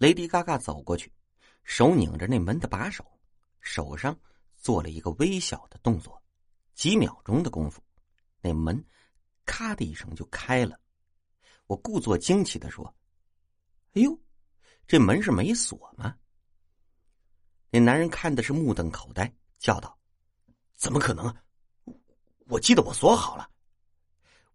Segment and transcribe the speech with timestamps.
[0.00, 1.12] 雷迪嘎嘎走过去，
[1.62, 3.04] 手拧着那门的把手，
[3.60, 4.18] 手上
[4.56, 6.22] 做了一个微小的动作。
[6.72, 7.82] 几秒钟的功夫，
[8.40, 8.82] 那门
[9.44, 10.80] 咔的一声就开了。
[11.66, 12.94] 我故作惊奇的说
[13.92, 14.18] ：“哎呦，
[14.88, 16.16] 这门是没锁吗？”
[17.68, 19.98] 那男人看的是目瞪口呆，叫道
[20.76, 21.30] ：“怎么可能？
[22.46, 23.50] 我记得我锁好了。”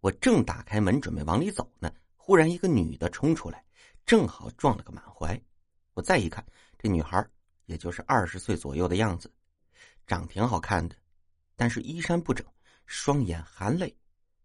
[0.02, 3.64] 我正打开门准备往里走呢，忽然一个女的冲出来。
[4.06, 5.38] 正好撞了个满怀，
[5.94, 6.46] 我再一看，
[6.78, 7.28] 这女孩
[7.64, 9.28] 也就是二十岁左右的样子，
[10.06, 10.94] 长挺好看的，
[11.56, 12.46] 但是衣衫不整，
[12.86, 13.92] 双眼含泪，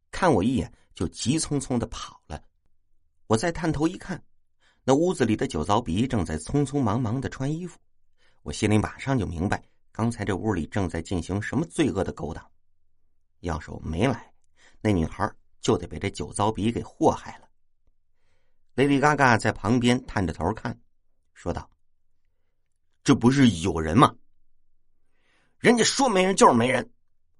[0.09, 2.43] 看我一眼就急匆匆的跑了。
[3.27, 4.21] 我再探头一看，
[4.83, 7.79] 那屋子里的酒糟鼻正在匆匆忙忙的穿衣服，
[8.41, 12.43] 我心里马上就明白，刚才这屋里正在进行什么罪恶的勾当。
[13.41, 14.33] 要是我没来，
[14.81, 17.47] 那女孩就得被这酒糟鼻给祸害了。
[18.75, 20.79] 雷迪嘎嘎在旁边探着头看，
[21.33, 21.69] 说道
[23.03, 24.15] ：“这不是有人吗？
[25.59, 26.89] 人家说没人就是没人。”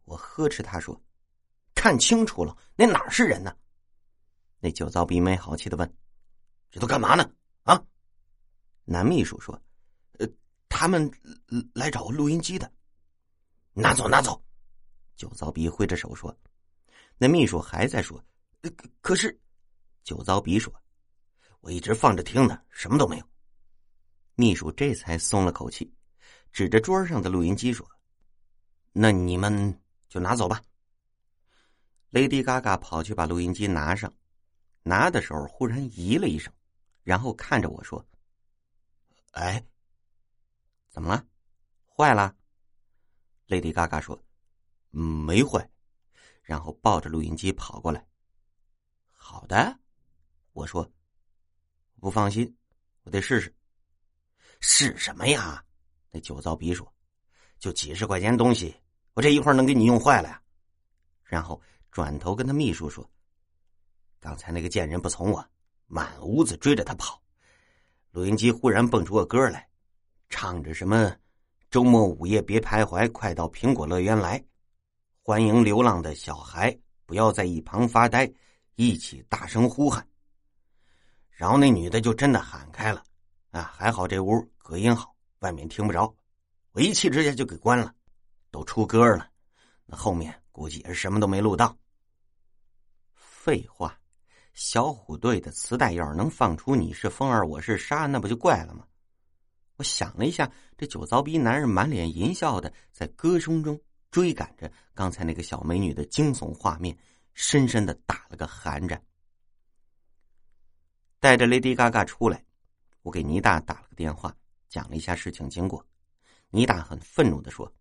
[0.04, 1.02] 我呵斥他说
[1.74, 3.56] ：“看清楚了，那哪是人呢？”
[4.60, 5.96] 那酒糟鼻没好气的问
[6.70, 7.32] ：“这都干嘛呢？”
[7.64, 7.82] 啊？
[8.84, 9.60] 男秘书说
[10.20, 10.28] ：“呃，
[10.68, 11.10] 他们
[11.74, 12.70] 来找录音机的。”
[13.74, 14.44] 拿走，拿走！
[15.16, 16.38] 酒糟鼻挥着手说
[17.18, 18.22] ：“那秘书还在说，
[19.00, 19.40] 可是……”
[20.04, 20.74] 酒糟鼻说。
[21.62, 23.26] 我一直放着听呢，什么都没有。
[24.34, 25.94] 秘书这才松了口气，
[26.52, 27.88] 指着桌上的录音机说
[28.92, 30.60] ：“那你们就拿走吧。”
[32.12, 34.12] ”Lady Gaga 跑去把录音机拿上，
[34.82, 36.52] 拿的时候忽然咦了一声，
[37.04, 38.04] 然后看着我说
[39.34, 39.64] ：“哎，
[40.90, 41.24] 怎么了？
[41.96, 42.36] 坏了
[43.48, 44.20] ？”？”Lady Gaga 说
[44.90, 45.70] ：“没坏。”
[46.42, 48.04] 然后抱着录音机跑过来。
[49.14, 49.80] “好的。”
[50.54, 50.92] 我说。
[52.02, 52.52] 不放心，
[53.04, 53.54] 我得试试。
[54.60, 55.64] 试什么呀？
[56.10, 56.92] 那酒糟鼻说
[57.60, 58.76] ：“就几十块钱东西，
[59.14, 60.42] 我这一会儿能给你用坏了呀。”
[61.24, 61.62] 然后
[61.92, 63.08] 转头跟他秘书说
[64.20, 65.48] ：“刚才那个贱人不从我，
[65.86, 67.22] 满屋子追着他跑。
[68.10, 69.70] 录音机忽然蹦出个歌来，
[70.28, 71.16] 唱着什么
[71.70, 74.44] ‘周末午夜别徘徊，快到苹果乐园来，
[75.22, 76.76] 欢迎流浪的小孩，
[77.06, 78.28] 不要在一旁发呆，
[78.74, 80.04] 一起大声呼喊。’”
[81.42, 83.04] 然后那女的就真的喊开了，
[83.50, 86.16] 啊，还好这屋隔音好，外面听不着。
[86.72, 87.92] 我一气之下就给关了，
[88.52, 89.28] 都出歌了，
[89.88, 91.76] 那后面估计也是什么都没录到。
[93.16, 93.98] 废话，
[94.54, 98.86] 小虎队的磁带要是能放出“你是风儿，我是沙”，那不就怪了吗？
[99.78, 100.48] 我想了一下，
[100.78, 103.82] 这酒糟逼男人满脸淫笑的在歌声中
[104.12, 106.96] 追赶着刚才那个小美女的惊悚画面，
[107.34, 109.04] 深深的打了个寒战。
[111.22, 112.44] 带着 Lady Gaga 出来，
[113.04, 114.36] 我给倪大打了个电话，
[114.70, 115.86] 讲了一下事情经过。
[116.50, 117.72] 倪大很愤怒的说：“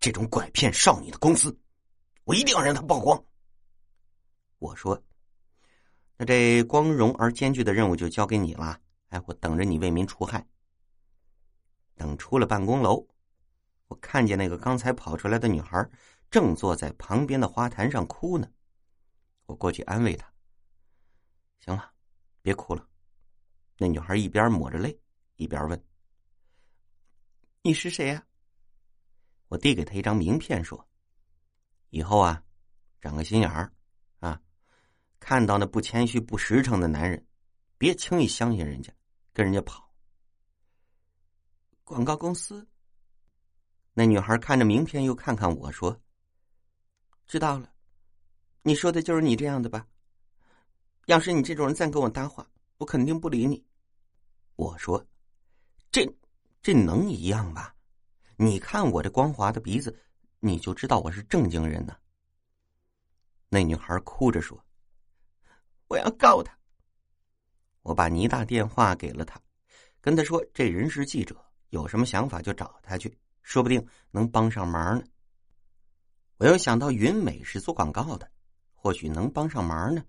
[0.00, 1.54] 这种拐骗少女的公司，
[2.24, 3.22] 我一定要让他曝光。”
[4.60, 4.98] 我说
[6.16, 8.80] ：“那这光荣而艰巨的任务就交给你了。
[9.10, 10.42] 哎，我等着你为民除害。”
[11.96, 13.06] 等出了办公楼，
[13.88, 15.86] 我看见那个刚才跑出来的女孩
[16.30, 18.48] 正坐在旁边的花坛上哭呢。
[19.44, 20.32] 我过去安慰她
[21.60, 21.90] ：“行了。”
[22.42, 22.86] 别哭了，
[23.78, 25.00] 那女孩一边抹着泪，
[25.36, 25.84] 一边问
[27.62, 28.26] ：“你是谁呀？”
[29.48, 30.88] 我递给她一张名片，说
[31.90, 32.42] ：“以后啊，
[33.00, 33.72] 长个心眼儿
[34.18, 34.40] 啊，
[35.20, 37.24] 看到那不谦虚、不实诚的男人，
[37.78, 38.92] 别轻易相信人家，
[39.32, 39.94] 跟人家跑。”
[41.84, 42.66] 广告公司。
[43.94, 46.00] 那女孩看着名片，又看看我说
[47.28, 47.72] ：“知道了，
[48.62, 49.86] 你说的就是你这样的吧？”
[51.06, 52.48] 要是你这种人再跟我搭话，
[52.78, 53.64] 我肯定不理你。
[54.56, 55.04] 我说
[55.90, 56.06] ：“这
[56.62, 57.74] 这能一样吧？
[58.36, 59.98] 你看我这光滑的鼻子，
[60.40, 61.96] 你就知道我是正经人呢。”
[63.50, 64.64] 那女孩哭着说
[65.88, 66.56] ：“我要告他。”
[67.82, 69.40] 我把倪大电话给了他，
[70.00, 71.36] 跟他说：“这人是记者，
[71.70, 75.04] 有什么想法就找他去，说不定能帮上忙呢。”
[76.38, 78.30] 我又想到云美是做广告的，
[78.72, 80.04] 或许能帮上忙呢。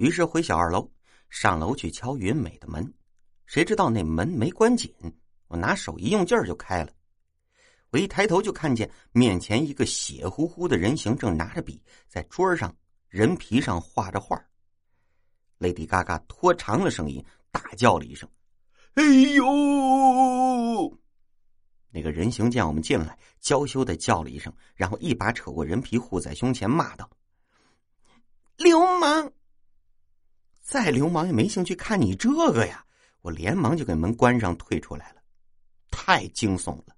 [0.00, 0.90] 于是回小二楼，
[1.28, 2.90] 上楼去敲云美的门，
[3.44, 4.90] 谁知道那门没关紧，
[5.46, 6.90] 我拿手一用劲儿就开了。
[7.90, 12.74] 我一抬头就看见面前一个血乎乎的人形正拿着笔在桌上
[13.10, 14.42] 人皮上画着画。
[15.58, 18.26] 雷迪嘎嘎拖长了声音大叫了一声
[18.96, 20.98] ：“哎呦！”
[21.92, 27.10] 那个人形见我们进来，娇羞的叫了一声，然后一把扯过人皮护在胸前，骂道
[28.56, 29.30] ：“流氓！”
[30.70, 32.86] 再流氓也没兴趣看你这个呀！
[33.22, 35.22] 我连忙就给门关上，退出来了。
[35.90, 36.96] 太惊悚了，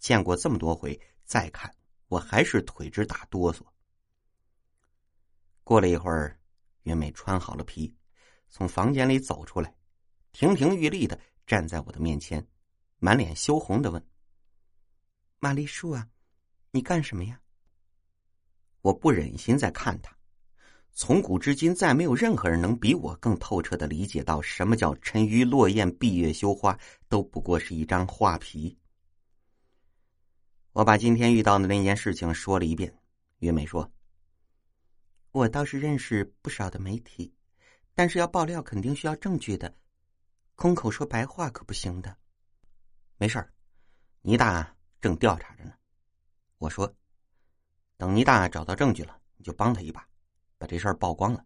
[0.00, 1.72] 见过这么多回，再看
[2.08, 3.60] 我还是腿直打哆嗦。
[5.62, 6.36] 过了一会儿，
[6.82, 7.96] 云美穿好了皮，
[8.48, 9.72] 从房间里走出来，
[10.32, 11.16] 亭亭玉立的
[11.46, 12.44] 站在我的面前，
[12.98, 14.04] 满脸羞红的问
[15.38, 16.08] ：“玛丽树啊，
[16.72, 17.40] 你干什么呀？”
[18.82, 20.12] 我不忍心再看他。
[20.96, 26.78] 从古至今，再没有任何人能比我更透彻的理解到什么叫“沉鱼落雁，闭月羞花”，
[27.10, 28.78] 都不过是一张画皮。
[30.70, 32.96] 我把今天遇到的那件事情说了一遍。
[33.40, 33.90] 云美说
[35.32, 37.34] ：“我倒是认识不少的媒体，
[37.92, 39.76] 但是要爆料肯定需要证据的，
[40.54, 42.16] 空口说白话可不行的。”
[43.18, 43.52] 没事儿，
[44.22, 45.72] 倪大正调查着呢。
[46.58, 46.94] 我说
[47.98, 50.08] ：“等倪大找到证据了，你就帮他一把。”
[50.64, 51.44] 把这事儿曝光了。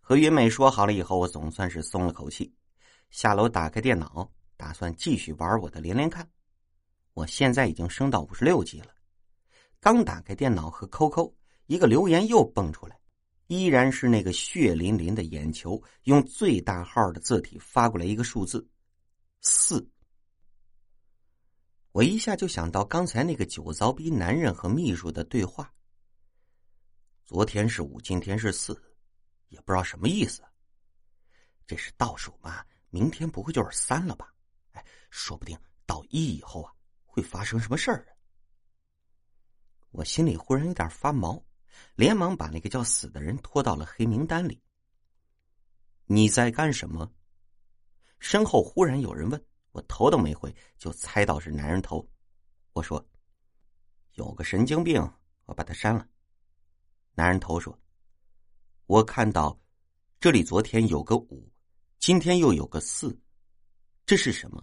[0.00, 2.50] 和云美说好了以后，我总算是松了口气。
[3.10, 6.26] 下楼打开电脑，打算继续玩我的连连看。
[7.12, 8.86] 我现在已经升到五十六级了。
[9.78, 11.30] 刚打开电脑和 QQ，
[11.66, 12.98] 一个留言又蹦出来，
[13.46, 18.66] 依然是那个血淋淋的眼球，用最大号的字体发过来一个数字
[19.42, 19.86] 四。
[21.92, 25.70] 我一下就想到刚才那个酒糟逼男人和秘书的对话。
[27.26, 28.80] 昨天是五，今天是四，
[29.48, 30.44] 也不知道什么意思。
[31.66, 32.64] 这是倒数吗？
[32.88, 34.32] 明天不会就是三了吧？
[34.70, 36.72] 哎，说不定到一以后啊，
[37.04, 38.06] 会发生什么事儿？
[39.90, 41.44] 我心里忽然有点发毛，
[41.96, 44.62] 连忙把那个叫死的人拖到了黑名单里。
[46.04, 47.12] 你在干什么？
[48.20, 52.08] 身后忽然有人问我，头都没回就猜到是男人头。
[52.72, 53.04] 我说
[54.14, 55.02] ：“有个神经病，
[55.46, 56.08] 我把他删了。”
[57.18, 57.76] 男人头说
[58.84, 59.58] ：“我看到，
[60.20, 61.50] 这里昨天有个五，
[61.98, 63.18] 今天又有个四，
[64.04, 64.62] 这是什么？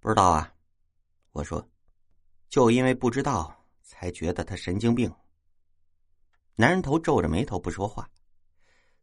[0.00, 0.52] 不知道啊。”
[1.32, 1.66] 我说
[2.50, 5.10] ：“就因为不知道，才觉得他神经病。”
[6.56, 8.06] 男人头皱着眉头不说话。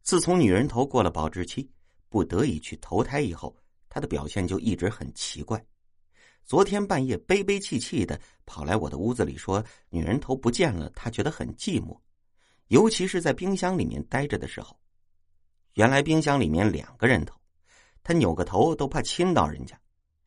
[0.02, 1.68] 自从女人头过了保质期，
[2.08, 3.56] 不得已去投胎以后，
[3.88, 5.66] 他的表现就一直很奇怪。
[6.46, 11.98] 昨天半夜悲悲戚戚的跑来我的屋子里说：“女人头不见了，他觉得很寂寞，
[12.68, 14.78] 尤其是在冰箱里面待着的时候。
[15.74, 17.36] 原来冰箱里面两个人头，
[18.04, 19.76] 他扭个头都怕亲到人家。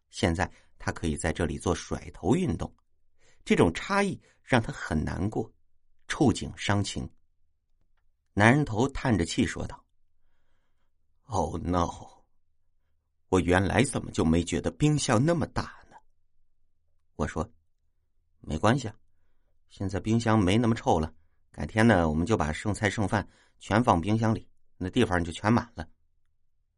[0.10, 2.70] 现在他可以在这里做甩头运动，
[3.46, 5.50] 这种差异让他很难过，
[6.10, 7.10] 触景伤情。”
[8.36, 9.82] 男人头叹着气说道
[11.28, 11.90] ：“Oh no！
[13.30, 15.78] 我原来怎么就没觉得冰箱那么大？”
[17.20, 17.46] 我说
[18.40, 18.96] ：“没关系啊，
[19.68, 21.14] 现在冰箱没那么臭了。
[21.52, 23.28] 改天呢，我们就把剩菜剩饭
[23.60, 25.86] 全放冰箱里，那地方就全满了。”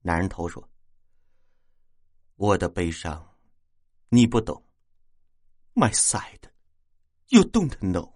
[0.01, 0.67] 男人头说
[2.37, 3.35] ：“我的悲伤，
[4.09, 4.65] 你不懂。
[5.75, 6.49] My side,
[7.27, 8.11] you don't know。”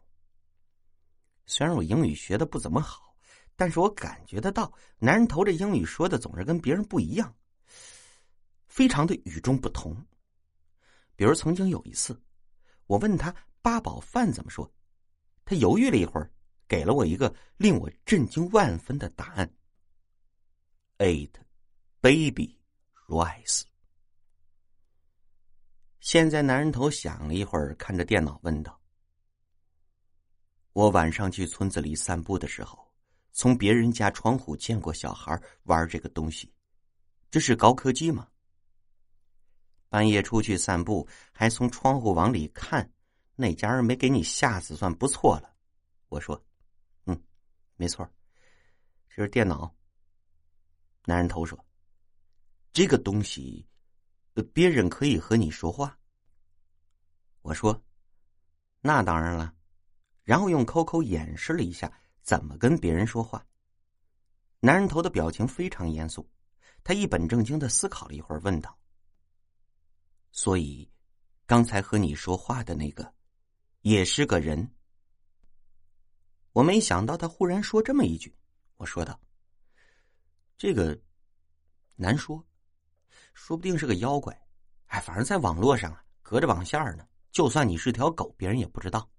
[1.45, 3.15] 虽然我英语学的不怎么好，
[3.55, 7.35] 但是我感觉得到，男人头这英语说的总是跟别人不一样，
[8.65, 9.95] 非常的与众不同。
[11.15, 12.21] 比如曾经有一次，
[12.87, 14.71] 我问他八宝饭怎么说，
[15.45, 16.31] 他犹豫了一会儿，
[16.67, 19.49] 给了我一个令我震惊万分的答案
[20.97, 21.31] ：eight
[22.01, 22.59] baby
[23.07, 23.63] rice。
[25.99, 28.79] 现在男人头想了一会儿，看着电脑问道
[30.73, 32.91] ：“我晚上去村子里散步的时候，
[33.31, 36.53] 从别人家窗户见过小孩玩这个东西，
[37.31, 38.27] 这是高科技吗？”
[39.95, 42.91] 半夜出去散步，还从窗户往里看，
[43.33, 45.55] 那家人没给你吓死算不错了。
[46.09, 46.35] 我说
[47.07, 47.17] ：“嗯，
[47.77, 48.05] 没错，
[49.07, 49.73] 这是电脑。”
[51.07, 51.57] 男人头说
[52.75, 53.65] ：“这个东西，
[54.53, 55.97] 别人可以和你说话。”
[57.41, 57.81] 我说
[58.83, 59.53] ：“那当然了。”
[60.25, 61.89] 然后用 QQ 演示了一下
[62.21, 63.47] 怎么跟别人说话。
[64.59, 66.29] 男人头的表情非常严肃，
[66.83, 68.77] 他一本正经的思考了一会儿，问道。
[70.37, 70.85] 所以，
[71.45, 73.09] 刚才和你说话的那个，
[73.83, 74.69] 也是个人。
[76.51, 78.35] 我没想到他忽然说这么一句。
[78.75, 79.17] 我说道
[80.59, 81.01] ：“这个
[81.95, 82.45] 难说，
[83.33, 84.37] 说不定是个妖怪。
[84.87, 87.07] 哎，反正在网络上啊，隔着网线呢。
[87.31, 89.09] 就算你是条狗，别人也不知道。”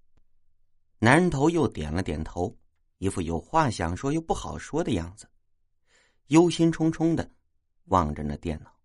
[1.01, 2.55] 男人头又点了点头，
[2.99, 5.27] 一副有话想说又不好说的样子，
[6.27, 7.27] 忧心忡忡的
[7.85, 8.76] 望着那电脑。